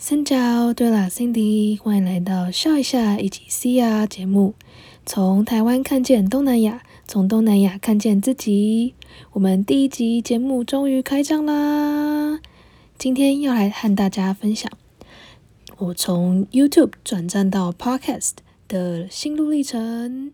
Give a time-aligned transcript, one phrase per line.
[0.00, 4.54] 三角对了，Cindy，欢迎来到笑一下一起 C R 节目。
[5.04, 8.94] 从台湾看见东南亚，从东南亚看见自己。
[9.32, 12.38] 我们第一集节目终于开张啦！
[12.96, 14.70] 今天要来和大家分享
[15.78, 18.34] 我从 YouTube 转战到 Podcast
[18.68, 20.30] 的心路历程。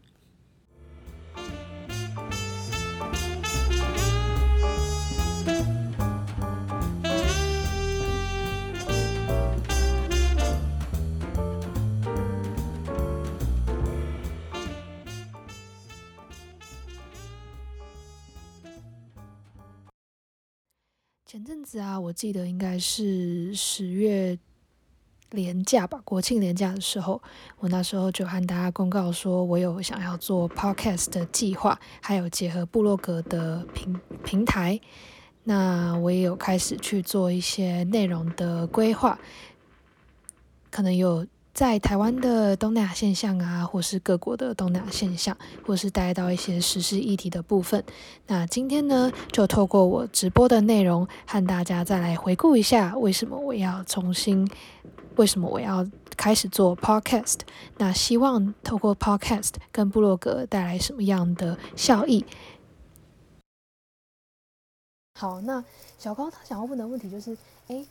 [21.35, 24.39] 前阵子啊，我记得应该是十月
[25.31, 27.21] 连假吧，国庆连假的时候，
[27.59, 34.81] 我那时候就和大家公告说，我有想要做 podcast 的计划，还有结合部落格的平平台。
[35.43, 39.19] 那我也有开始去做一些内容的规划，
[40.71, 41.27] 可能有。
[41.55, 47.85] 在台湾的东南亚现象啊，或是各国的东南亚现象，或是带到一些时事议题的部分。
[48.27, 54.51] 那今天呢，就透过我直播的内容，和大家再来回顾一下，为什么我要重新，
[55.15, 57.39] 为什么我要开始做 podcast。
[57.79, 62.25] 那希望透过 podcast 跟部落格带来什么样的效益？
[65.21, 65.65] 好，那
[65.99, 67.87] 小高他想要问的问题就是，哎。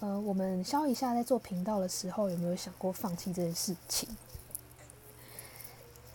[0.00, 4.08] 呃，我们消一下，在做频道的时候，有没有想过放弃这件事情？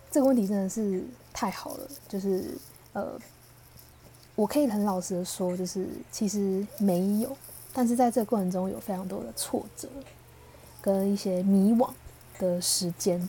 [0.09, 1.03] 这个问题真的是
[1.33, 2.57] 太好了，就是
[2.93, 3.19] 呃，
[4.35, 7.35] 我可以很老实的说，就是其实没有，
[7.73, 9.89] 但是在这个过程中有非常多的挫折
[10.81, 11.91] 跟一些迷惘
[12.39, 13.27] 的时间。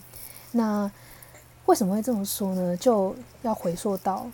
[0.53, 0.89] 那
[1.67, 2.77] 为什么会这么说呢？
[2.77, 4.27] 就要回溯到，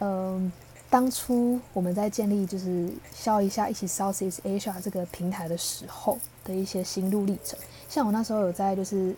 [0.00, 0.50] 嗯。
[0.90, 7.58] 当初我们在建立就是消一下一起 Southeast Asia 这个平台的时候的一些心路历程，
[7.90, 9.14] 像我那时候有在就是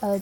[0.00, 0.18] 呃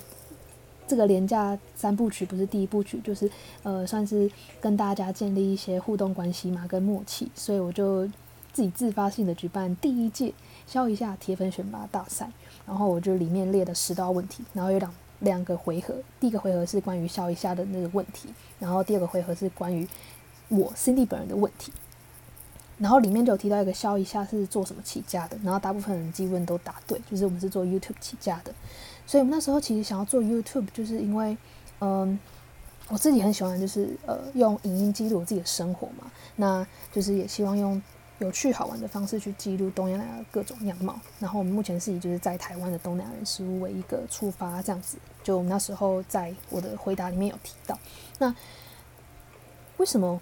[0.89, 3.31] 这个廉价三部曲不是第一部曲，就是
[3.63, 4.29] 呃算是
[4.61, 8.05] 跟大家建立一些互动关系嘛，跟默契，所以我就
[8.53, 10.35] 自己自发性的举办第一届
[10.67, 12.29] 消一下铁粉选拔大赛，
[12.67, 18.29] 然后我就里面列了十道问题，然后有两两个回合，第一个回合是关于消一下的那个问题，
[18.59, 19.87] 然后第二个回合是关于。
[20.51, 21.73] 我 Cindy 本人的问题，
[22.77, 28.53] 然后里面就有提到一个消一下是做什么起家的，然后大部分人基本都答对，就是我们是做 YouTube 起家的，
[29.07, 31.37] 所以我们那时候其实想要做 YouTube，就是因为，
[31.81, 32.19] 嗯，
[32.89, 37.81] 我自己很喜欢就是呃用影音记录我自己的生活嘛，那就是也希望用
[38.19, 47.79] 有趣好玩的方式去记录东南亚各种样貌，然后我们目前是以就是在台湾的东南亚人事物为一个出发这样子，就我们那时候在我的回答里面有提到，
[48.19, 48.35] 那
[49.77, 50.21] 为什么？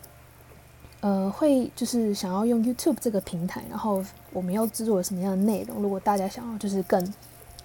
[1.01, 5.81] 呃，会就是想要用 YouTube 这个平台，然后我们要制作什么样的内容？
[5.81, 7.15] 如果大家想要就是更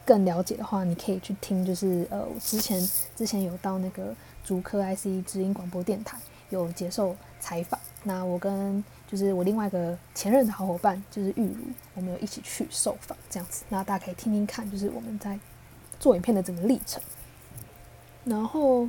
[0.06, 2.80] 更了解的话，你可以去听，就是呃，我之前
[3.16, 4.14] 之前有到那个
[4.44, 6.16] 竹科 IC 知音广播电台
[6.52, 11.64] 有接受采访，那我跟就是我另外一个前任的好伙伴就是玉如，
[11.96, 15.40] 我们有一起去受访这样子，那大家可以听听看，就是我们在
[16.00, 17.02] 做影片的整个历程。
[18.26, 18.88] 然后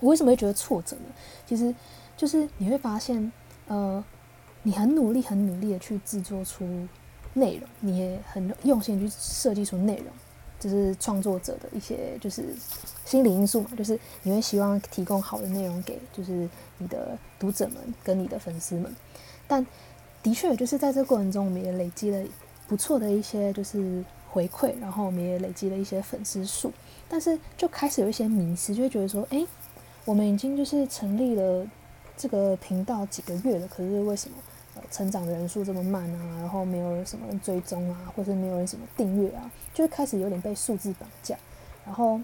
[0.00, 1.06] 我为什么会觉得挫折呢？
[1.46, 1.74] 其实。
[2.16, 3.32] 就是你会发现，
[3.66, 4.02] 呃，
[4.62, 6.64] 你很努力、很努力的去制作出
[7.34, 10.06] 内容，你也很用心去设计出内容，
[10.60, 12.54] 就是创作者的一些就是
[13.04, 16.48] 心理因素嘛，就是你会希望提供好的内容给就是
[16.78, 18.94] 你的读者们跟你的粉丝们。
[19.48, 19.66] 但
[20.22, 22.24] 的确，就是在这过程中，我们也累积了
[22.68, 26.72] 不错的一些就是回馈，然后我们也累积了一些粉丝数，
[27.08, 29.44] 但是就开始有一些迷失，就会觉得说，哎，
[30.04, 31.66] 我们已经就是成立了。
[32.16, 34.36] 这个频道几个月了，可是为什么
[34.76, 36.38] 呃成长的人数这么慢啊？
[36.40, 41.36] 然后没有什么人追踪啊，或者没有人什么订阅啊，就开始有点被数字绑架。
[41.84, 42.20] 然后，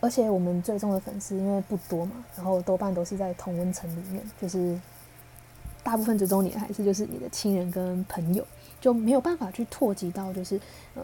[0.00, 4.78] 而且我们追踪的粉丝因为不多嘛，然后多半都是在同温层里面，就是
[5.82, 8.44] 大部分追踪你还是就是你的亲人跟朋友，
[8.80, 10.60] 就没有办法去拓及到就是
[10.94, 11.02] 呃。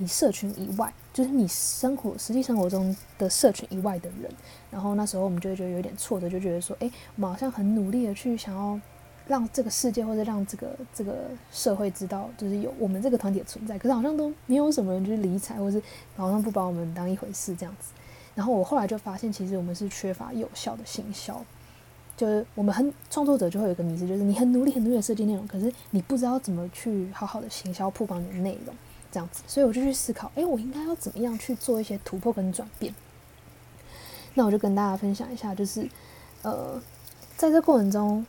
[0.00, 4.30] 你社群以外，就是你生活实际生活中的社群以外的人，
[4.70, 8.80] 然后那时候我们就会觉得有点挫折，就觉得说，哎，我们好像很努力的去想要
[9.26, 15.82] 让这个世界或者让这个这个社会知道，就是有我们这个团体的存在，可是好像都没有什么人去理睬，或是
[16.16, 17.92] 好像不把我们当一回事这样子。
[18.36, 21.44] 然后我后来就发现，其实我们是缺乏有效的行销，
[22.16, 28.72] 就是我们很创作者就会有一个迷思，就是你很努力很努力的设计内容，可是你不知道怎么去好好的行销曝光你的内容。
[29.10, 32.94] 这样子，所以我就去思考，哎，我应该要怎么样去做一些突破跟转变？
[34.34, 35.88] 那我就跟大家分享一下，就是，
[36.42, 36.80] 呃，
[37.36, 38.24] 在这过程中，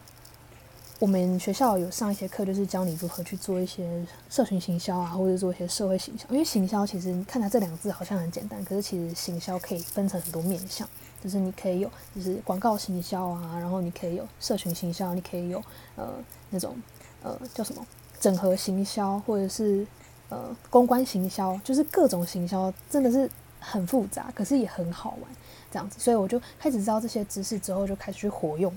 [0.97, 6.25] 我们学校有上一些课，就是教你如何去做一些社群行销啊，或者做一些社会行销。
[6.29, 10.87] 因为行销其实你看它这两个字好像很简单，可是其实行销可以分成很多面向，
[11.23, 15.63] 就是你可以有就是广告行销啊，然后你可以有社群行销，你可以有
[15.95, 16.13] 呃
[16.49, 16.75] 那种
[17.21, 17.85] 呃叫什么
[18.19, 19.85] 整合行销，或者是
[20.29, 23.29] 呃公关行销，就是各种行销真的是
[23.59, 25.31] 很复杂，可是也很好玩
[25.71, 25.99] 这样子。
[25.99, 28.73] 所以我就开始知道这些知识之后，就开始去活用。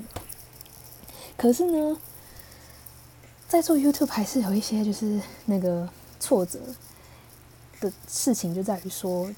[1.37, 1.99] 可是呢？
[3.49, 5.87] 在做 YouTube 还是有一些就是那个
[6.19, 6.59] 挫折
[7.83, 9.31] 的事情，就在于说，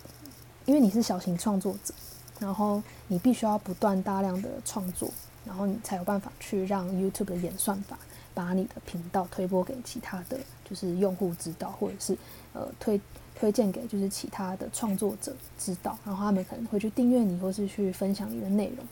[0.67, 1.93] 因为你是小型创作者，
[2.39, 5.11] 然后你必须要不断大量的创作，
[5.45, 7.99] 然后你才有办法去让 YouTube 的演算法
[8.33, 12.17] 把你的频道推播给其他的就是用户知道，或者是
[12.53, 13.01] 呃推
[13.35, 18.87] 推荐给就是其他的创作者知道，然后他们可能会去订阅你，或是去分享你的内容，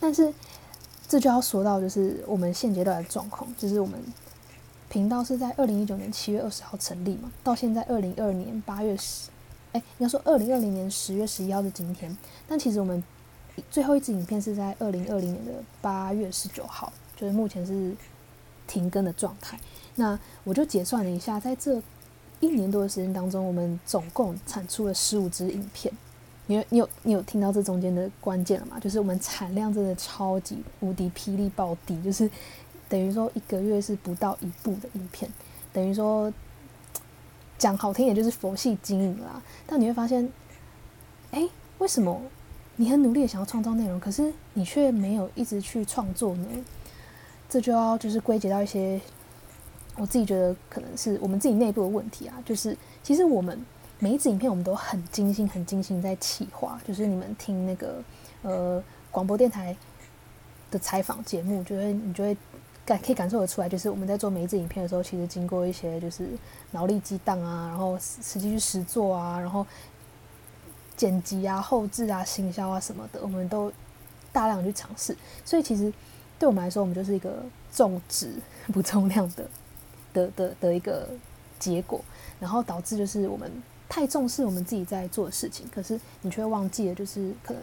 [0.00, 0.32] 但是。
[1.08, 3.96] 这就要说到，就是我们现阶段的状况，就是我们
[4.88, 9.30] 频道是在二零一九年七月二十号成立嘛，到现在二零二二年八月十，
[9.70, 12.14] 哎，应该说二零二零年十月十一号是今天，
[12.48, 13.00] 但其实我们
[13.70, 17.94] 最后一支影片是在二零二零年的八月十九号，就是目前是
[18.66, 19.58] 停更的状态。
[19.94, 21.82] 那我就结算了一下，在这
[22.40, 25.92] 一年多的时间当中，我们总共产出了十五支影片。
[26.48, 28.78] 你有你有你有听到这中间的关键了吗？
[28.78, 32.30] 就是我们产量真的超级无敌霹雳暴低，就是
[32.88, 35.28] 等于说一个月是不到一部的影片，
[35.72, 36.32] 等于说
[37.58, 39.42] 讲好听点就是佛系经营啦。
[39.66, 40.30] 但你会发现，
[41.32, 41.48] 哎，
[41.78, 42.22] 为什么
[42.76, 46.46] 你很努力的想要创造内容，可是你却没有一直去创作呢？
[47.48, 49.00] 这就要就是归结到一些
[49.96, 53.58] 我自己觉得可能是我们自己内部的问题啊，就是其实我们。
[53.98, 58.04] 每一支影片我们都很精心、很精心在企划，就是你们听那个
[58.42, 59.74] 呃广播电台
[60.70, 62.36] 的采访节目，就会你就会
[62.84, 66.28] 感可以感受得出来，就是我们在做每一支影片的时候，其实经过一些就是
[66.72, 69.66] 脑力激荡啊，然后实际去实做啊，然后
[70.94, 73.72] 剪辑啊、后置啊、行销啊什么的，我们都
[74.30, 75.16] 大量去尝试。
[75.42, 75.90] 所以其实
[76.38, 78.32] 对我们来说，我们就是一个重质
[78.72, 79.48] 不重量的
[80.12, 81.08] 的的的一个
[81.58, 82.04] 结果，
[82.40, 83.50] 然后导致就是我们。
[83.88, 87.62] 太重视我们自己在做的事情，可是你却忘记了，就是可能，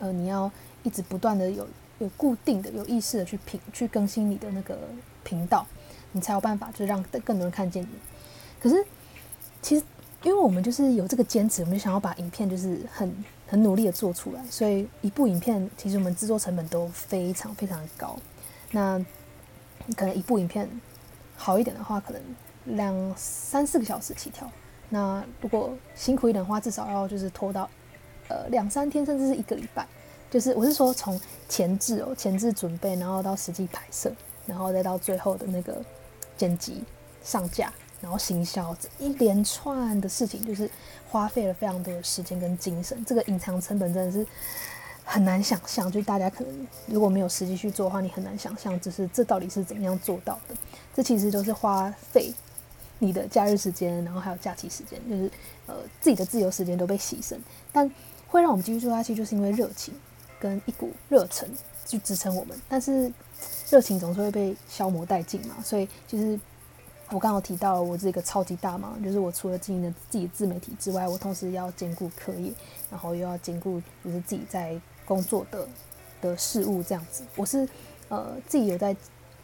[0.00, 0.50] 呃，你要
[0.82, 1.64] 一直不断的有
[2.00, 4.76] 有固定的、有意识的去评、去更新你的那个
[5.22, 5.64] 频道，
[6.10, 7.88] 你才有办法就让更多人看见你。
[8.60, 8.84] 可是，
[9.62, 9.84] 其实
[10.24, 18.16] 因为我们就是有这个坚持，我们就想要把影片就是很很努力的做出来，所以一部影片其实我们制作成本都非常非常的高。
[18.70, 18.98] 那
[19.94, 20.66] 可能一部影片
[21.36, 22.22] 好一点的话，可能
[22.64, 24.50] 两三四个小时起跳。
[24.88, 27.68] 那如果辛苦一点的话，至少要就是拖到，
[28.28, 29.86] 呃两三天，甚至是一个礼拜。
[30.30, 34.10] 就是我是说从前置哦，前置准备，然后到实际拍摄，
[34.46, 35.84] 然后再到最后的那个
[36.38, 36.82] 剪辑、
[37.22, 37.70] 上架，
[38.02, 40.68] 然后行销，这一连串的事情，就是
[41.08, 43.02] 花费了非常多的时间跟精神。
[43.06, 44.26] 这个隐藏成本真的是
[45.04, 50.54] 很难想象，就大家可能如果没有实际去做的话，你很难想象，就是这到底是怎么样做到的。
[50.94, 52.32] 这其实都是花费。
[52.98, 55.28] 你的假日时间，然后还有假期时间，就是
[55.66, 57.36] 呃自己的自由时间都被牺牲，
[57.72, 57.90] 但
[58.28, 59.92] 会让我们继续做下去，就是因为热情
[60.38, 61.50] 跟一股热忱
[61.84, 62.56] 去支撑我们。
[62.68, 63.12] 但是
[63.68, 66.38] 热情总是会被消磨殆尽嘛，所以就是
[67.12, 72.52] 我刚刚提到了我这个超级大忙，就是我除了经营的自己自媒体之外，我同时要兼顾课业，
[72.90, 75.68] 然后又要兼顾就是自己在工作的
[76.20, 77.22] 的事物这样子。
[77.36, 77.68] 我是
[78.08, 78.96] 呃自己有在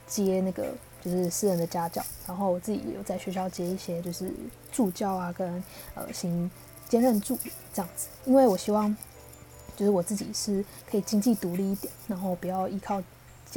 [0.06, 0.74] 接那个。
[1.00, 4.34] 就是私人的家教，然后我自己也有在学校接一些就是
[4.72, 5.62] 助教啊，跟
[5.94, 6.50] 呃行
[6.88, 8.94] 兼任助理这样子，因为我希望
[9.76, 13.00] 就是我自己是可以经济独立一点，然后不要依靠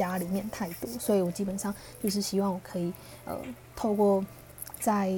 [0.06, 2.92] 家里面太多，所以我基本上就是希望我可以
[3.24, 3.36] 呃
[3.74, 4.24] 透过
[4.80, 5.12] 在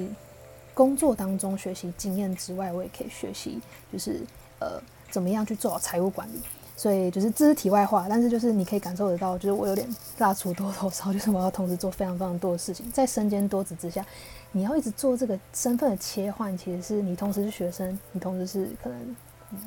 [0.73, 3.59] 工作当中学习经验之外，我也可以学习
[3.91, 4.21] 就是
[4.59, 6.39] 呃怎么样去做好财务管理。
[6.77, 9.87] 所以就是这是题外话，但是就是你可以感受得到，就是我有点
[10.17, 14.05] 蜡烛多头烧， 就是我要同时做非常非常多的事情，在身兼多职之下，
[14.51, 19.15] 你要一直做这个身份的切换，其实是你同时是学生，你同时是可能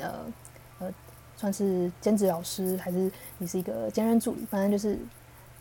[0.00, 0.16] 呃
[1.38, 4.98] 算是兼职老师，还是你是一个兼任助理，反正就是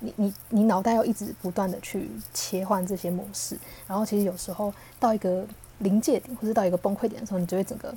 [0.01, 3.57] 你你你脑袋要一直不断的去切换这些模式，
[3.88, 7.96] 然后其实有时候到一个临界点或者到一个崩溃点的时候，你就会整个。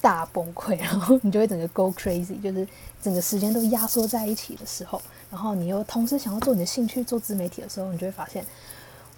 [0.00, 2.68] 大崩溃，然后你就会整个 go crazy，就是
[3.00, 5.00] 整个时间都压缩在一起的时候，
[5.30, 8.44] 然后你又同时想要做你的兴趣，做自媒体的时候，你就会发现，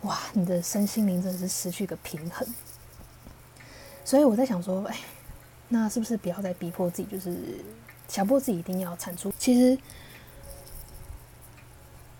[0.02, 2.46] 哇，你的身心灵真的是失去一个平衡。
[4.04, 4.96] 所以我在想说，哎，
[5.68, 7.36] 那是不是不要再逼迫自己，就是
[8.08, 9.32] 强迫自己一定要产出？
[9.38, 9.76] 其实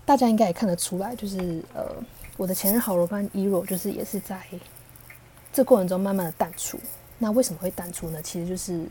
[0.05, 1.85] 大家应该也看得出来，就是呃，
[2.35, 4.41] 我的前任好伙伴伊若，就是也是在
[5.53, 6.79] 这过程中慢慢的淡出。
[7.17, 8.21] 那为什么会淡出呢？
[8.21, 8.85] 其实就是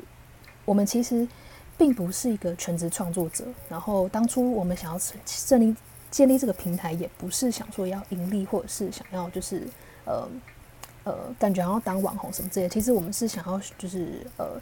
[0.65, 1.29] 我们其实
[1.79, 5.77] 并不是一个全职创作者，然后当初我们想要建立
[6.11, 9.69] 建立这个平台，也不是想说要盈利，或者是想要就是
[10.07, 10.27] 呃
[11.07, 12.69] 呃，感觉要当网红什么之类。
[12.69, 14.61] 其实我们是想要就是呃。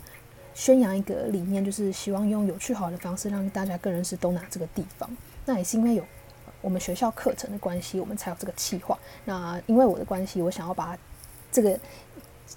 [0.57, 5.11] 宣扬一个理念，就是希望用有趣好的方式让大家更认识东南这个地方。
[5.45, 6.05] 那也是因为有
[6.61, 8.97] 我们学校课程的关系，我们才有这个计划。
[9.25, 10.97] 那因为我的关系，我想要把
[11.51, 11.77] 这个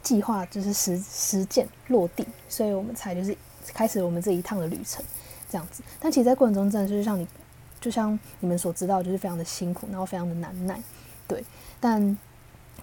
[0.03, 3.35] 计划就是实实践落地，所以我们才就是
[3.73, 5.03] 开始我们这一趟的旅程
[5.49, 5.81] 这样子。
[5.99, 7.27] 但其实，在过程中，真的就是像你，
[7.81, 10.79] 就像你们所知道，就是非常的辛苦，然后非常的难耐。
[11.27, 11.43] 对，
[11.79, 12.15] 但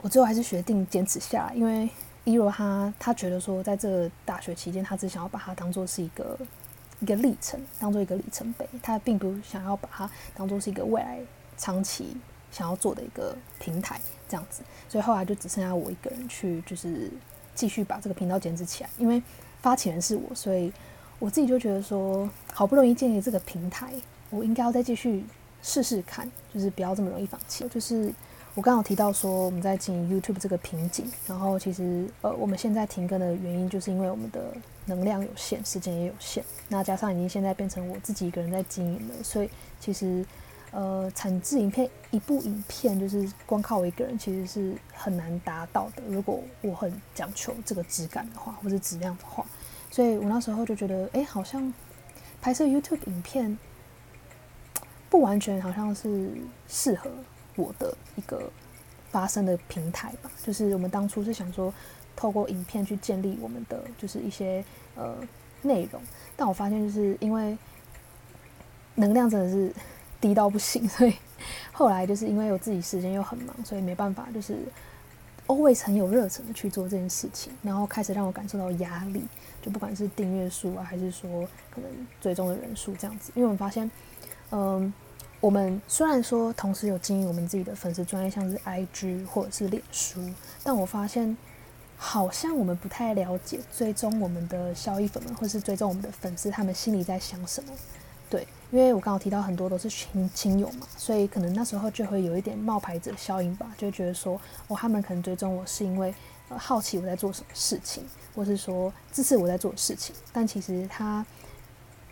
[0.05, 1.89] 我最后还是决定坚持下来，因为。
[2.27, 6.39] 伊若他他觉得说，在这个大学期间，他只想要把它当做是一个
[7.01, 8.67] 一个历程，当做一个里程碑。
[8.83, 11.21] 他并不想要把它当做是一个未来
[11.59, 12.17] 长期
[12.51, 14.63] 想要做的一个平台这样子。
[14.89, 17.11] 所以后来就只剩下我一个人去，就是
[17.55, 18.89] 继续把这个频道坚持起来。
[18.97, 19.23] 因为
[19.61, 20.73] 发起人是我，所以
[21.19, 23.93] 我自己就觉得说，好不容易建立这个平台，
[24.31, 25.27] 我应该要再继续
[25.61, 28.11] 试试看，就是不要这么容易放弃，就是。
[28.55, 34.57] 我刚好提到说我们在经营 YouTube 这个瓶颈，然后其实呃我们现在停更的原因就是因为我们的
[34.87, 40.25] 能量有限，时间也有限，那加上已经现在变成我自己一个人在经营了，所以其实
[40.71, 46.03] 呃产制影片一部影片就是光靠我一个人其实是很难达到的。
[46.09, 49.45] 如果我很讲求这个质感的话，或者质量的话，
[49.91, 51.75] 所以我那时候就觉得哎好像
[52.41, 53.59] 拍摄 YouTube 影片
[55.11, 56.31] 不完全好像是
[56.69, 57.11] 适合。
[57.57, 58.51] 我的一个
[59.11, 61.73] 发声的平台吧，就是我们当初是想说，
[62.17, 64.65] 透过影片去建立我们的就是一些
[64.97, 65.17] 呃
[65.63, 66.03] 内容，
[66.37, 67.57] 但我发现就是因为
[68.97, 69.73] 能量真的是
[70.21, 71.15] 低到不行， 所以
[71.73, 74.59] 后来就是因为我自己时间又很忙，所以没办法就是
[75.47, 79.23] always 很有热忱的去做这件事情，然后开始让我感受到压力，
[79.63, 83.89] 就不管是订阅数啊，还是说可能追踪的人数这样子，因为我们发现，
[84.51, 84.93] 嗯。
[85.45, 90.19] 我们虽然说同时有经营我们自己的粉丝专业，像是 IG 或者是脸书，
[90.63, 91.37] 但我发现
[91.99, 97.75] 好像我们不太了解追踪我们的消益粉们，或是追踪我们的粉丝，他们心里在想什么。
[98.31, 106.15] 对，因为我刚好提到很多都是亲亲友嘛，所以可能那时候就会有一点冒牌者效应吧，就觉得说，哦，他们可能追踪我是因为
[106.49, 108.03] 呃好奇我在做什么事情，
[108.35, 111.23] 或是说支持我在做的事情，但其实他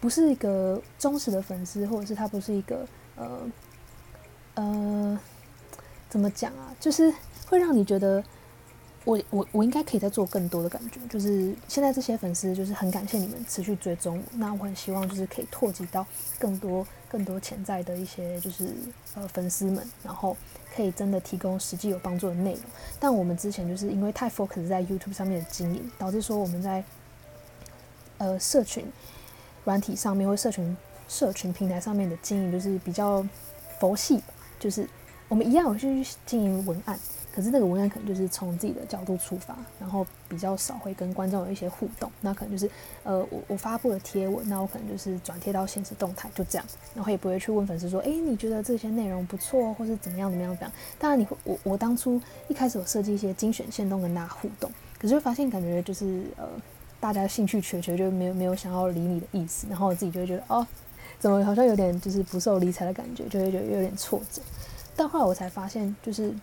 [0.02, 2.86] 不是一个忠实的粉丝，或者是他不是一个。
[3.16, 3.50] 呃，
[4.54, 5.20] 呃，
[6.08, 6.74] 怎么讲啊？
[6.80, 7.12] 就是
[7.46, 8.24] 会让你觉得，
[9.04, 10.98] 我我我应该可以再做更多的感觉。
[11.10, 14.22] 就是现在这些粉丝，就是很感谢你们持续追踪。
[14.32, 16.06] 那我很希望就是可以拓及到
[16.38, 18.74] 更多更多潜在的一些就是
[19.14, 20.36] 呃粉丝们，然后
[20.74, 22.62] 可以真的提供实际有帮助的内容。
[22.98, 26.82] 但我们之前就是因为太 focus 在 YouTube 上面的经营，导致说我们在
[28.18, 28.86] 呃社群
[29.64, 30.74] 软体上面或社群。
[31.08, 33.24] 社群平台上面的经营就是比较
[33.78, 34.88] 佛系吧，就是
[35.28, 36.98] 我们一样有去经营文案，
[37.34, 42.10] 可是那个文案可能就是从自己的角度出发，然后比较少会跟观众有一些互动。
[42.20, 42.70] 那可能就是
[43.02, 50.72] 呃，我我发布了贴文，那我可能就是转贴到现实动态，就这样，然后也不会去问粉丝说，哎，你觉得这些内容不错，或是怎么样怎么样怎么样？
[50.98, 56.46] 当然，你会我我当初一开始有设计一些精选线动跟大家互动，可是会发现感觉就是呃，
[57.00, 60.66] 大家兴趣缺缺，就没有没有想要理你的意思，然后我自己就会觉得哦。
[61.22, 64.42] 怎么好像有点就是不受理睬的感觉，就会觉得有点挫折。
[64.96, 66.34] 但后来我才发现，就是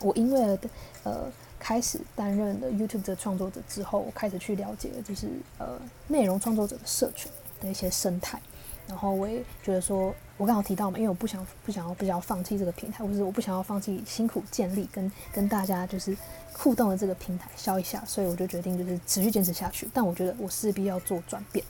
[0.00, 0.56] 我因为
[1.02, 1.26] 呃
[1.58, 5.28] 开始担任了 YouTube 的创作者之后，我开始去了解了就是
[5.58, 5.76] 呃
[6.06, 7.28] 内容创作者的社群
[7.60, 8.40] 的一些生态。
[8.86, 16.16] 然后我也觉得说，我刚好提到嘛，因为我不想不想要不想要放弃这个平台，或者我不想要放弃辛苦建立跟跟大家就是
[16.52, 19.88] 互动的这个平台消一下，所以我就决定就是持续坚持下去。
[19.92, 21.62] 但我觉得我势必要做转变，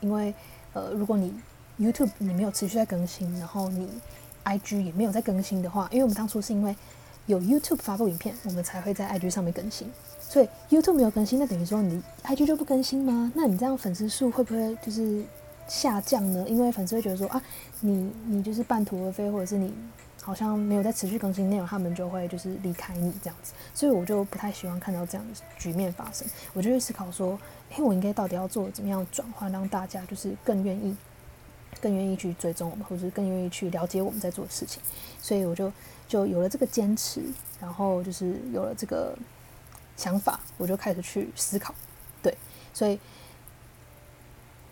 [0.00, 0.32] 因为
[0.74, 1.34] 呃如果你
[1.78, 3.88] YouTube 你没有持续在更新，然后你
[4.44, 6.74] IG 也没有在更新的话，因为我们当初是因为
[7.26, 9.90] 有 YouTube 发布影片，我们才会在 IG 上面更新。
[10.20, 13.30] 所以 YouTube 没有更新，那等于说你 IG 就不更新吗？
[13.34, 15.24] 那你这样粉丝数会不会就是
[15.68, 16.44] 下降呢？
[16.48, 17.42] 因为粉丝会觉得说啊，
[17.80, 19.72] 你你就是半途而废，或者是你
[20.22, 23.52] 好像没有在持续更新内容，他们就会就是离开你这样子。
[23.74, 26.26] 所以我就不太喜欢看到这样的局面发生。
[26.52, 27.38] 我就会思考说，
[27.76, 30.96] 诶，我应该到底要做怎么样转换，让大家就是更愿意。
[31.80, 34.80] 更愿意去追踪我们，或者更愿意去了解我们在做的事情，
[35.20, 35.72] 所以我就
[36.08, 37.22] 就有了这个坚持，
[37.60, 39.16] 然后就是有了这个
[39.96, 41.74] 想法，我就开始去思考，
[42.22, 42.36] 对，
[42.72, 42.98] 所以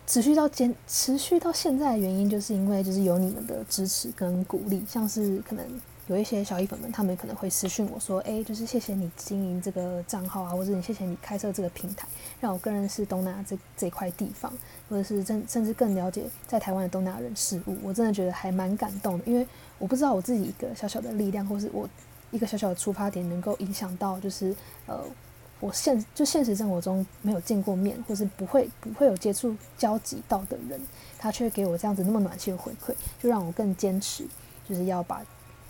[0.05, 5.65] 持续到坚持续到现在的原因，就是因为就是有你们的支持跟鼓励，像是可能
[6.07, 12.07] 有一些小衣粉们，他们可能会私讯我说，哎，就是谢谢你经营这个账号啊，或者你谢谢你开设这个平台，
[12.41, 14.51] 让我更认识东南亚这这块地方，
[14.89, 19.47] 或者是甚甚至更了解在台湾的东南亚人事物，我真的觉得还蛮感动的，因为
[19.79, 21.89] 我不知道我自己一个小小的力量，或是我
[22.31, 24.55] 一个小小的出发点，能够影响到就是
[24.85, 25.03] 呃。
[25.59, 30.77] 我现就现实生活中没有见过面，或是不会不会有接触交集到的人，
[31.17, 34.27] 他却给我这样子那么暖心的回馈，就让我更坚持，
[34.67, 35.21] 就是要把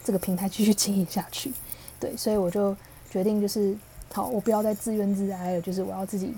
[0.03, 1.53] 这个平台继续经营下去。
[1.99, 2.75] 对，所以我就
[3.09, 3.75] 决定就是
[4.11, 6.33] 好，我不要再自怨自艾了，就是我要自己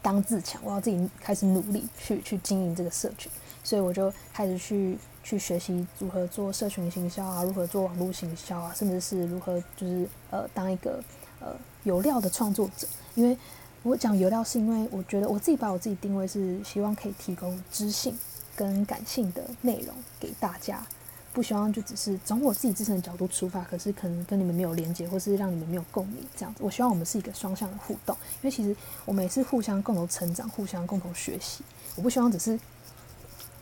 [0.00, 3.30] 当自强，我要自己开始努力去去经营这个社群。
[3.64, 11.02] 所以我就开始去去学习如何做社群行销啊，如何做网络行销啊，甚至是如何就是呃当一个
[11.40, 11.54] 呃。
[11.84, 12.86] 有料的创作者，
[13.16, 13.36] 因为
[13.82, 18.16] 我讲有料，是因为我觉得我自己把我自己定位是希望可以提供知性
[18.54, 20.86] 跟感性的内容给大家，
[21.32, 26.60] 不希望就只是从我自己自身的角度出发，可是可能跟你们没有连接，或是让你们没有共鸣这样子。
[26.62, 31.64] 我希望我们是一个双向的互动，因为其实我们也是互相共同成长，互相共同学习。
[31.96, 32.58] 我不希望只是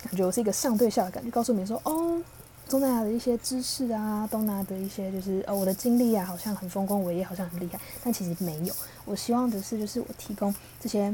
[0.03, 2.23] 感觉我是一个上对下的感觉，告诉你说哦。
[2.69, 8.73] 东南亚的一些知识啊，东南亚的一些就是呃我的经历啊，好像很丰功伟业，好像很厉害，但其实没有。
[9.05, 11.13] 我希望的是，就是我提供这些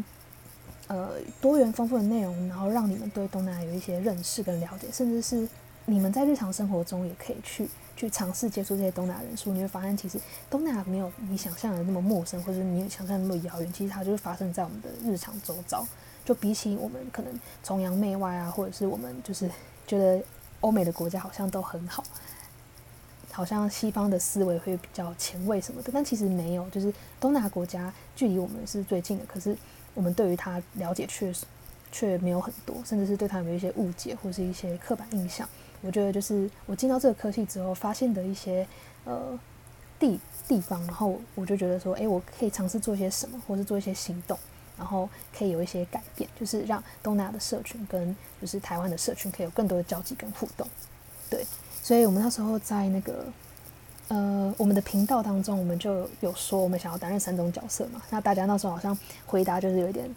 [0.86, 5.48] 呃多元丰富的内容，然后让你们对东南亚有一些认识跟了解，甚至是
[5.86, 15.86] 你们在日常生活中也可以去去尝试接触这些东南亚人数，你会发现其实东南亚没有你想象的那么陌生，或者你想象那么遥远，其实它就是发生在我们的日常周遭。
[16.24, 19.50] 就比起我们可能崇洋媚外啊，或者是我们就是
[19.86, 20.22] 觉得。
[20.60, 22.02] 欧美的国家好像都很好，
[23.30, 29.56] 好像西方的思维会比较前卫什么的，但其实没有，就是东南亚国家距离我们是最近的，可是
[29.92, 31.30] 我们对于它了解却
[31.92, 35.46] 却没有很多，甚至是对他有一些误解或是一些刻板印象。
[35.82, 38.66] 我觉得就是我进到这个科系之后发现的一些
[39.04, 39.38] 呃
[39.98, 40.18] 地
[40.48, 44.38] 地方，然后我就觉得说，哎，我可以尝试做些什么，或是做一些行动。
[44.78, 50.68] 然后可以有一些改变，就是让东南亚的社群跟就是台湾的社群可以有更多的交集跟互动，
[51.30, 51.46] 对。
[51.82, 53.24] 所以我们那时候在那个
[54.08, 58.02] 呃我们的频道当中，我们就有说我们想要担任三种角色嘛。
[58.10, 60.14] 那大家那时候好像回答就是有点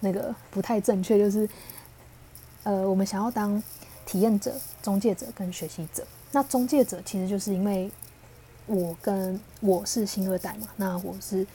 [0.00, 1.46] 那个不太正确，就是
[2.62, 3.62] 呃我们想要当
[4.10, 6.04] 体验者、中介者跟学习者。
[6.32, 7.88] 那中介者其实就是因为
[8.66, 11.46] 我跟我是新二代嘛，那我是。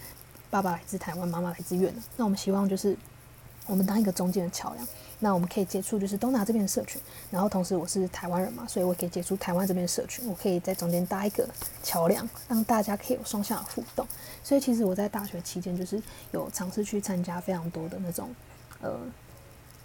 [0.48, 2.02] 爸爸来自台湾，妈妈来自越南。
[2.16, 2.96] 那我们希望就是
[3.66, 4.88] 我们当一个中间的桥梁。
[5.20, 10.26] 那我们可以接触就是东南这边的社群，然后同时我是台湾人嘛，所以我可以接触台湾这边的社群。
[10.30, 11.46] 我可以在中间搭一个
[11.84, 14.08] 桥梁，让大家可以有双向的互动。
[14.46, 18.34] 所以其实我在大学期间就是有尝试去参加非常多的那种
[18.82, 18.98] 呃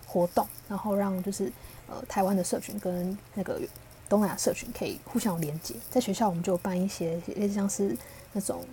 [0.06, 1.50] 活动，然后让就是
[1.90, 3.60] 呃台湾的社群跟那个
[4.08, 5.74] 东南亚社群可以互相连接。
[5.90, 7.94] 在学校我们就办一些类似像是
[8.32, 8.64] 那种。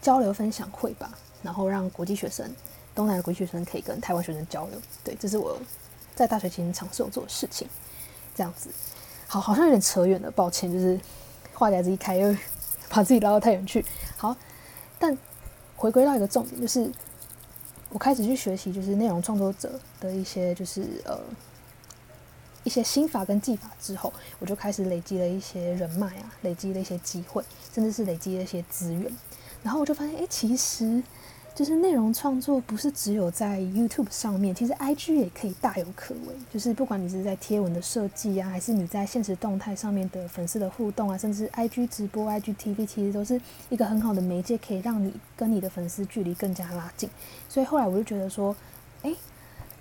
[0.00, 1.10] 交流分享会吧，
[1.42, 2.48] 然后让国际学生、
[2.94, 4.80] 东南亚国际学生可以跟台湾学生交流。
[5.02, 5.58] 对，这是我
[6.14, 7.66] 在大学期间尝试做的事情。
[8.32, 8.70] 这样子，
[9.26, 10.98] 好，好像有点扯远了，抱歉，就是
[11.52, 12.32] 话匣子一开又
[12.88, 13.84] 把自己拉到太远去。
[14.16, 14.34] 好，
[15.00, 15.18] 但
[15.74, 16.88] 回归到一个重点，就是
[17.90, 21.18] 我开始去学习，就是内容创作者的一些，就是呃
[22.68, 29.10] 一些心法跟技法之后，我就开始累积了一些人脉啊，累积了一些机会，甚至是累积了一些资源。
[29.62, 31.02] 然后我就发现，哎，其实
[31.54, 36.34] 就是内容创作不是只有在 YouTube 上面，其实 IG 也可以大有可为。
[36.52, 47.08] 就是不管你是在贴文的设计啊，还是你在现实动态上面的粉丝的互动啊，甚至 IG 直播、IG TV，其实都是一个很好的媒介，可以让你跟你的粉丝距离更加拉近。
[47.48, 48.54] 所以后来我就觉得说，
[49.02, 49.12] 哎，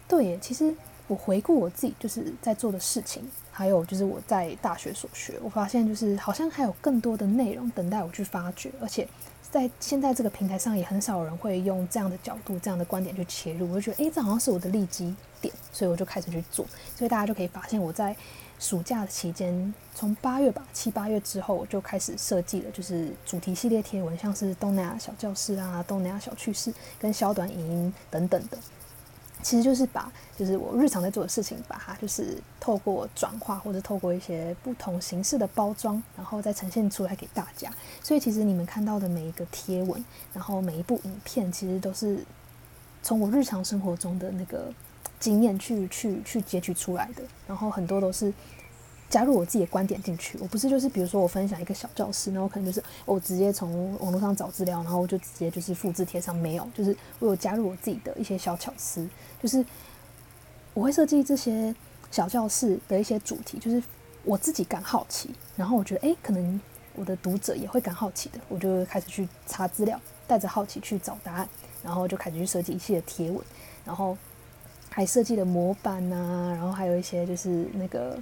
[0.07, 0.73] 对耶，其实
[1.07, 9.07] 我回顾我自己就是在做的事情，还有就是我在大学所学，我发现就是好像还有更多的内容等待我去发掘，而且。
[9.49, 13.71] 在现在这个平台上，也很少人会用这样的角度、这样的观点去切入。
[13.71, 16.65] 我就觉得，诶，这好像是我的利基点，所以我就开始去做。
[16.97, 18.13] 所以大家就可以发现，我在
[18.59, 28.57] 暑假的期间，从八月吧，七八月之后，我就开始设计了，就是主题系列贴文，像是东南亚小教室啊、东南亚小趣事、跟小短影音等等的。
[29.41, 37.71] 其实就是把，就是我日常在做的事情，把它就是透过转化，或者透过一些不同形式的包装，然后再呈现出来给大家。
[38.03, 42.23] 所以其实你们看到的每一个贴文，然后每一部影片，其实都是
[43.01, 44.73] 从我日常生活中的那个
[45.19, 48.33] 经验去去去截取出来的，然后很多都是。
[49.09, 59.07] 加入我自己的观点进去，我不是就是比如说我分享一个小教室，然后可能就是我直接从网络上找资料，然后我就直接就是复制贴上，没有，就是我有加入我自己的一些小巧思，
[59.41, 59.65] 就是
[60.73, 61.73] 我会设计这些
[62.11, 63.81] 小教室的一些主题，就是
[64.23, 66.59] 我自己感好奇，然后我觉得哎，可能
[66.95, 71.47] 我的读者也会感好奇的，我就开始去查资料，带着好奇去找答案，
[71.81, 73.39] 然后就开始去设计一系列贴文，
[73.85, 74.17] 然后
[74.89, 78.19] 还设计了模板呐，然后还有一些就是那个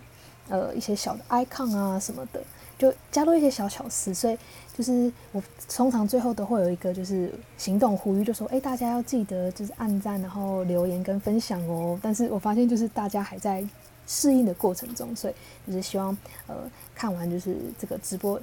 [0.49, 2.41] 呃一些小的 icon 啊什么的。
[2.77, 4.38] 就加入一些小巧思，所以
[4.77, 11.97] 就是我通常最后都会有一个就是行动呼吁，就说哎，大家要记得就是按赞，然后留言跟分享哦。
[12.03, 13.65] 但是我发现就是大家还在
[14.05, 15.34] 适应的过程中，所以
[15.65, 16.10] 就是希望
[16.47, 18.38] 呃看完就是这个直播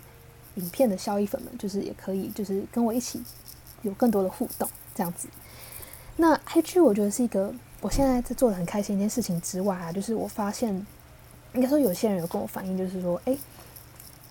[0.54, 3.22] 影片的消益粉们，就是也可以就是跟我一起
[3.82, 5.28] 有更多的互动这样子。
[6.16, 10.86] 那 IG 我觉得是一个我现在在做的很开心一件事情之外啊，就是我发现
[11.54, 13.36] 应该说有些人有跟我反映，就是说哎。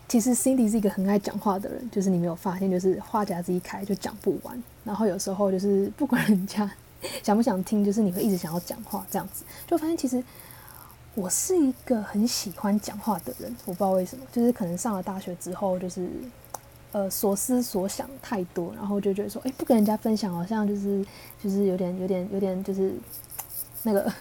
[0.07, 6.69] 其实 Cindy 是一个很爱讲话的人，就是你没有发现，就是话匣子一开就讲不完，然后有时候就是不管人家
[7.23, 10.21] 想不想听，就是你会一直想要讲话这样子，就发现其实
[11.15, 16.09] 我是一个很喜欢讲话的人，我不知道为什么，就是可能上了大学之后，就是
[16.91, 21.05] 呃所思所想太多，然后就觉得说，哎，不跟人家分享，好像就是
[21.41, 22.93] 就是有点有点有点就是
[23.83, 24.11] 那个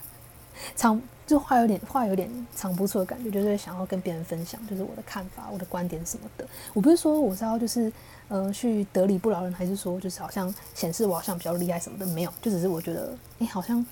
[0.74, 1.00] 长。
[1.26, 6.44] 就话有点话有点藏不住的感觉，就是想要跟别人分享，就是我的看法、我的观点什么的。
[6.74, 7.92] 我不是说我是要就是
[8.26, 13.86] 呃去得理不饶人，还是说就是好像显示我好像比较厉害什么的，没有，就只是我觉得哎，好像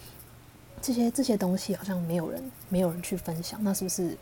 [0.82, 4.16] 这些这些东西好像没有人没有人去分享，那是不是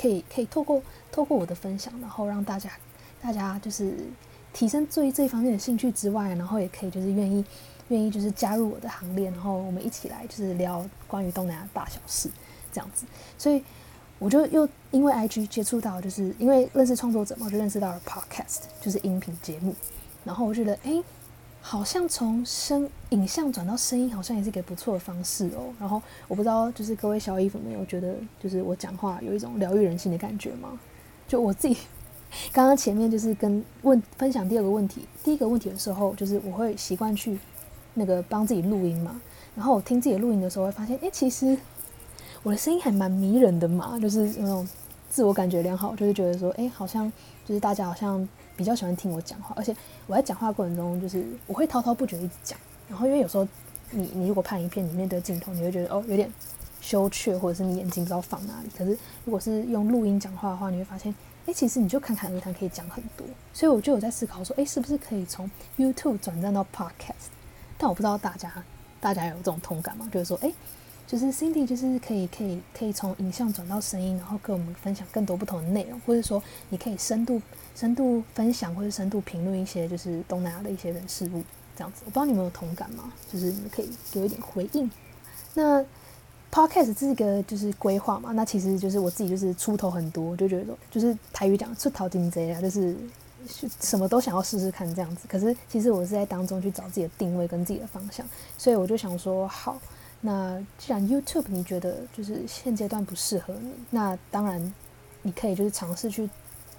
[0.00, 2.70] 可以可以透过透过我的分享，然后让大家
[3.20, 3.92] 大家就是
[4.54, 7.44] 提升对这一方面的兴趣之外，然后也可以就是愿意
[7.88, 12.30] 愿意就是加入我的行列，然后我们一起来就是聊关于东南亚大小事。
[12.72, 13.06] 这样子，
[13.38, 13.64] 所以
[14.18, 19.74] 我就又因为 IG 接触到，就是因为认识创作者嘛，我就认识到了 Podcast，就是音频节目。
[20.24, 21.02] 然后我觉得，哎，
[21.62, 25.72] 好像从声影像转到声音，好像也是一个不错的方式哦。
[25.80, 30.78] 然后我不知道，就是各位小衣服们有觉得，就是我讲话有一种疗愈人心的感觉吗？
[31.26, 31.78] 就我自己
[32.52, 37.38] 刚刚前面就是跟问分享第二个问题，第一个问题的时候，就是我会习惯去
[37.96, 39.20] 那个帮自己录音嘛。
[39.56, 41.58] 然后我听自己录音的时候，会发现，哎，其实。
[42.42, 44.68] 我的声音还蛮迷人的嘛，就是那种
[45.10, 47.12] 自我感觉良好，就是觉得说，哎，好像
[47.44, 49.74] 就是大家好像比较喜欢听我讲话，而且
[50.06, 52.56] 我在讲话过程中，就是我会滔滔不绝一直讲，
[52.88, 53.48] 然后因为有时候
[53.90, 56.32] 你你如果拍影片，你面对镜头，你会觉得哦有点
[56.80, 58.70] 羞怯，或者是你眼睛不知道放哪里。
[58.78, 61.12] 可是如果是用录音讲话的话，你会发现，
[61.46, 63.26] 哎，其实你就侃侃而谈可以讲很多。
[63.52, 67.34] 所以我就有在思考说，哎，是不是可以从 YouTube 转战到 Podcast？
[67.78, 68.52] 但我不知道大家
[69.00, 70.08] 大家有这种同感吗？
[70.12, 70.52] 就是说，哎。
[71.08, 77.40] 就是 Cindy，就是可以可以可以从影像转到声音，然后跟我们分享更多不同的内容，或者说你可以深度
[77.76, 81.44] 深度分享或者深度评论一些就是东南亚的一些人事物
[81.76, 82.02] 这样子。
[82.06, 83.12] 我不知道你们有同感吗？
[83.32, 84.90] 就是你们可以给我一点回应。
[85.54, 85.80] 那
[86.50, 92.96] Podcast 这个就是规划嘛，那其实就是我自己就是出头很多，就觉得就是台语讲出头金贼啊，就是
[93.80, 95.26] 什么都想要试试看这样子。
[95.28, 98.26] 可是其实我是在当中去找自己的定位跟自己的方向，
[98.58, 99.78] 所以我就想说好。
[100.22, 104.74] 那既然 YouTube 你觉得就是现阶段不适合你，那当然
[105.22, 106.28] 你可以就是尝试去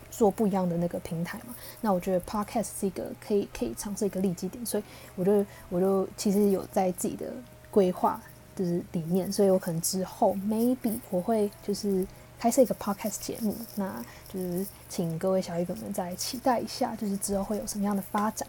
[0.10, 1.56] 做不一样的那个平台嘛。
[1.80, 4.84] 那我觉得 Podcast 是一个可以可以尝试一个利基点，所以
[5.16, 7.28] 我就我就其实有在自己的
[7.70, 8.20] 规划
[8.56, 12.06] 就是里面，所以我可能之后 maybe 我会就是
[12.40, 18.48] 开设一个 Podcast 节目，那就是请各位小鱼粉们再期待一下，就是之后会有什么样的发展。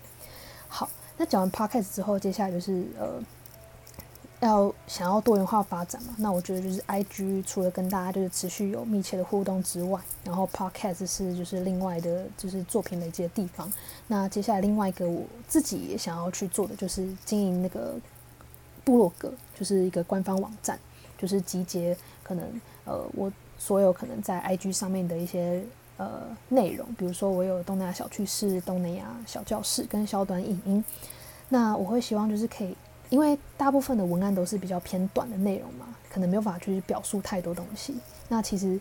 [0.68, 3.22] 好，那讲完 Podcast 之后，接下来就是呃。
[4.40, 6.14] 要想要多元化发展嘛？
[6.18, 13.68] 那我觉得就是 I G 除了跟大家就是持续有密切的互动之外，然后 Podcast 是就是另外的，就是作品累积的地方。
[14.06, 17.96] 那接下来另外一个我自己也想要去做的就是经营那个
[18.84, 20.78] 部落格，就是一个官方网站，
[21.18, 25.62] 就是集结可能呃我所有可能在 I G 上面的一些
[25.96, 30.84] 呃内容，比如说我有东南亚小趣事、东南亚小教室跟小短影音。
[31.48, 32.76] 那我会希望就是可以。
[33.10, 37.96] 因为大部分的文案都是比较偏短的内容嘛，可能没有办法去表述太多东西。
[38.28, 38.78] 那其实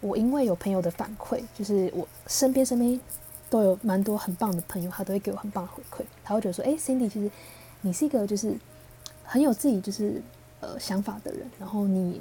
[0.00, 3.00] 我因为有朋友的反馈，就是我身边身边
[3.48, 6.06] 都有蛮多很棒的朋友，他都会给我很棒的回馈。
[6.22, 7.30] 他会觉得说：“哎，Cindy，其实
[7.80, 8.54] 你是一个就是
[9.24, 10.20] 很有自己就是
[10.60, 12.20] 呃想法的人，然后你。”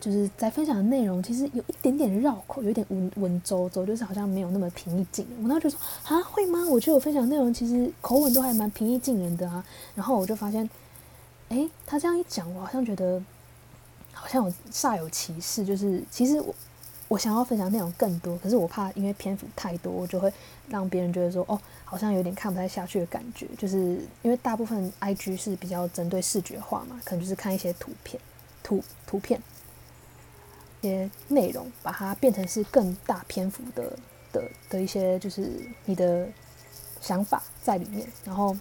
[0.00, 5.42] 就是在分享的内容，其实有一点点绕口，有点文文绉绉，就是好像没有那么平易近人。
[5.42, 6.64] 我那就说啊，会吗？
[6.68, 9.64] 我觉得我分享内容其实口吻都还蛮平易近人的啊。
[9.96, 10.70] 然后我就发现，
[11.48, 13.20] 哎，他这样一讲，我好像觉得
[14.12, 15.64] 好像有煞有其事。
[15.64, 16.54] 就是其实我
[17.08, 20.32] 我想要分享内容更多，可是我怕因为篇幅太多，我就会
[20.68, 23.48] 让别人觉得说哦，好像有点看不太下去的感觉。
[23.58, 23.78] 就是
[24.22, 28.20] 因为大部分 IG 是比较针对视觉化嘛，可能就是看一些图片。
[28.60, 29.40] 图图片、
[30.82, 33.98] 些内容，把它变成是更大篇幅的
[34.32, 35.50] 的的一些就是
[35.84, 36.28] 你的
[37.00, 38.56] 想法在里面，然后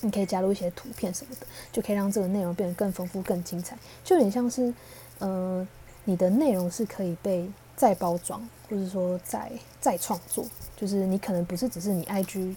[0.00, 4.72] 你可以加入一些图片什么的，就可以让这个内容变得更丰富、更精彩，就有点像是
[5.18, 5.66] 呃
[6.04, 10.44] 你的内容是可以被再包装，或者说再再创作，
[10.76, 12.54] 就是你可能不是只是你 IG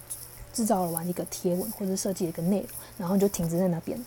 [0.52, 3.98] 制造了完一个贴文或者设计一个内容，然后就停止在那边。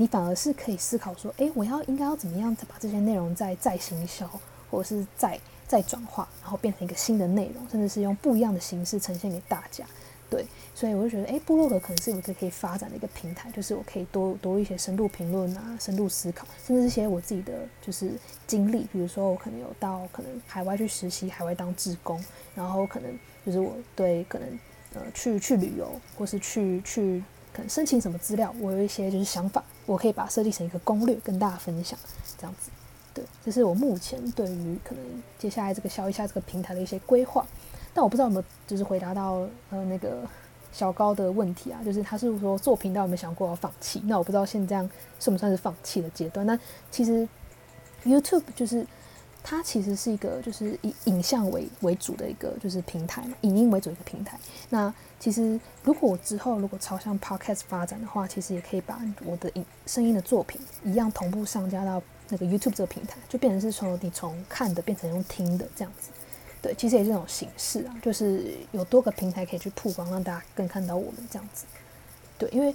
[0.00, 4.26] 你反而是可以思考说，诶，我要应该要怎么样再把这些内容再再行销，
[4.70, 9.84] 或者是再再转化，然后变成一个新的内容，甚至是用不一样的形式呈现给大家。
[10.30, 18.12] 对，所以我就觉得，诶，部落格可能是有一个可以发展的一个平台，就是我可以多多一些深度评论啊，深度思考，甚至一些我自己的就是
[18.46, 22.18] 经历，比如说我可能有到可能海外去实习，海外当志工，
[22.54, 24.48] 然后可能就是我对可能
[24.94, 29.62] 呃去去旅游，或是去去可能申请什么资料，我有一些就是想法。
[29.86, 31.98] 我可以把它设计成一个攻略，跟大家分享，
[32.38, 32.70] 这样子，
[33.12, 35.04] 对，这是我目前对于可能
[35.38, 37.46] 接下来这个消一下这个平台的一些规划。
[37.92, 40.22] 但我不知道有没有就是回答到呃那个
[40.72, 44.00] 小高的问题啊，就是他是说做频道有没有想过要放弃？
[44.04, 44.76] 那我不知道现在
[45.18, 46.46] 算不算是放弃的阶段。
[46.46, 46.56] 那
[46.90, 47.28] 其实
[48.04, 48.86] YouTube 就是
[49.42, 54.38] 它其实是一个就是以影像为为主的一个就是平台，影音为主的一个平台。
[54.68, 66.10] 那其实，如果我之后如果朝向 podcast 发展的话，其实也可以把我的音声音的作品一样同步上架到那个 YouTube 这个平台，就变成是从你从看的变成用听的这样子。
[66.62, 71.64] 对，其实也是这种形式啊，就是有多个平台可以去曝光，让大家更看到我们这样子。
[72.36, 72.74] 对，因为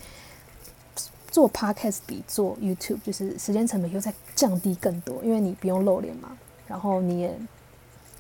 [1.30, 6.36] 做 podcast 比做 YouTube 就是时间成本又在降低更多，因为你不用露脸嘛，
[6.68, 7.38] 然后你也。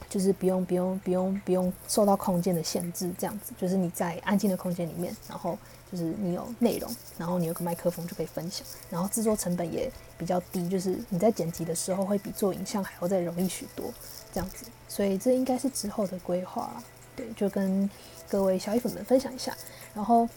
[0.08, 5.58] 就是不用不用不用不用受到空间的限制，这样子就是你在安静的空间里面，然后
[5.92, 13.92] 就是你有内容，然后你有个麦克风就可以分享，然后制作成本也比较低，就是你在剪辑的时候会比做影像还要再容易许多，
[14.32, 16.72] 这样子，所以这应该是之后的规划，
[17.16, 17.90] 对，就跟
[18.30, 19.58] 各位小衣粉们分享一下。
[19.94, 20.30] 然后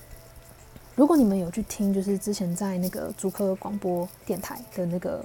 [0.96, 5.24] 如果你们有去听，就是之前在那个主科广播电台的那个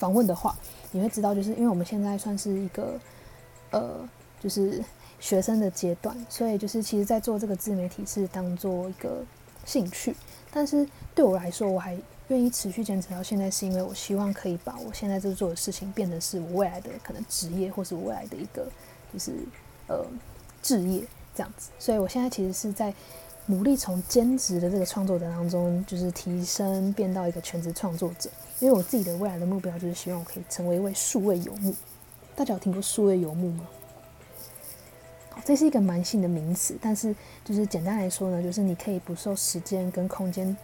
[0.00, 0.58] 访问的话，
[0.90, 2.98] 你会知道，就是因为我们现在算是一个。
[3.72, 4.00] 呃，
[4.40, 4.82] 就是
[5.20, 9.24] 学生的阶段，所以就是其实，在做这个自媒体是当做一个
[9.64, 10.12] 兴趣，
[10.50, 10.84] 但是
[11.14, 18.66] 对我来说，我还愿意持续坚持到现在，是因为我希望可以把我现在在做的事情变得是我未来的可能职业，或是我未来的一个
[19.12, 19.34] 就是
[19.86, 20.04] 呃
[20.60, 21.70] 置业这样子。
[21.78, 22.92] 所以我现在其实是在
[23.46, 28.28] 努力从兼职的这个创作者当中，就是提升变到一个全职创作者。
[28.60, 31.74] 因为我自己的未来的目标就是希望我可以成为一位数位游牧。
[32.36, 33.66] 大家有听过数位游牧吗？
[35.44, 40.54] 这是一个蛮新的名词，但是就是简单来说呢，就是你可以不受时间跟空间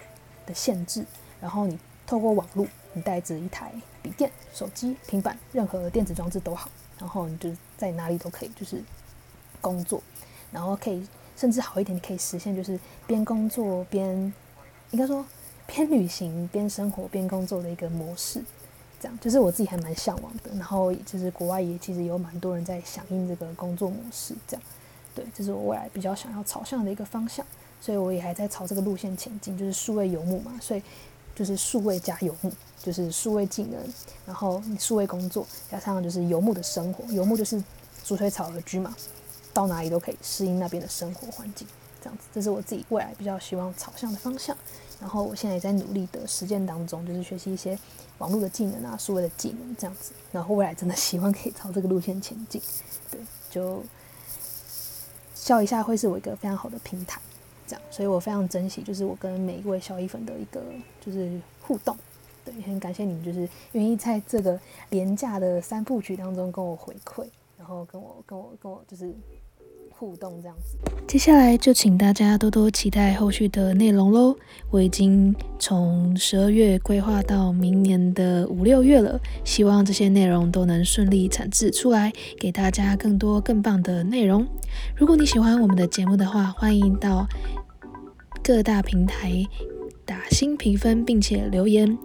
[0.44, 1.04] 的限制，
[1.40, 8.82] 然后你透过网络，你带着一台笔电、手机、平板，任何电子装置都好，然后你就在哪里都可以，就是
[9.62, 10.02] 工作，
[10.52, 14.32] 然后可以甚至好一点，你可以实现就是边工作边
[14.90, 15.24] 应该说
[15.66, 18.42] 边旅行边生活边工作的一个模式。
[18.98, 24.62] 这样就是我自己还蛮向往的，然后就是国外也其实有蛮多人在响应这个工作模式，这样，
[25.14, 27.44] 对，这是我未来比较想要朝向的一个方向，
[27.78, 30.82] 所以我也还在朝这个路线前进，就是数位游牧嘛，所以
[31.34, 32.50] 就是数位加游牧，
[32.82, 33.78] 就是数位技能，
[34.24, 37.62] 然后数位工作加上就是游牧的生活，游牧就是
[38.02, 38.96] 逐水草而居嘛，
[39.52, 41.68] 到哪里都可以适应那边的生活环境，
[42.00, 44.56] 这样子，这是我自己未来比较希望朝向的方向。
[44.98, 47.78] 然后我现在也在努力的实践当中，就是学习一些
[48.18, 50.12] 网络的技能啊，数位的技能这样子。
[50.32, 52.60] 然后未来真的希望可以朝这个路线前进。
[53.10, 53.82] 对，就
[55.34, 57.20] 笑一下会是我一个非常好的平台，
[57.66, 57.82] 这样。
[57.90, 60.62] 所以我非常珍惜，就是我跟每一位小一粉的一个
[61.04, 61.96] 就是互动。
[62.44, 64.58] 对，很感谢你们，就是愿意在这个
[64.90, 67.26] 廉价的三部曲当中跟我回馈，
[67.58, 69.14] 然后跟我跟我跟我就是。
[69.98, 74.36] 互动这样子，接下来就请大家多多期待后续的内容喽。
[74.70, 84.46] 我已经从十二月规划到明年的五六月了，希望这些内容都能顺利产制出来，给大家更多更棒的内容。
[84.94, 87.26] 如果你喜欢我们的节目的话，欢迎到
[88.44, 89.32] 各大平台
[90.04, 91.96] 打新评分，并且留言，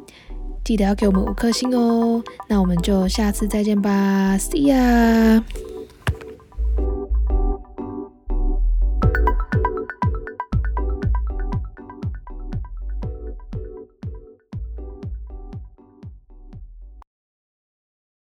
[0.64, 2.24] 记得要给我们五颗星哦。
[2.48, 5.71] 那我们就下次再见吧，See ya。